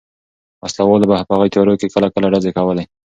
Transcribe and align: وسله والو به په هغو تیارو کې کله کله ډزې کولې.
وسله 0.63 0.83
والو 0.89 1.09
به 1.09 1.15
په 1.27 1.33
هغو 1.35 1.51
تیارو 1.53 1.79
کې 1.79 1.87
کله 1.93 2.07
کله 2.13 2.27
ډزې 2.33 2.51
کولې. 2.57 2.83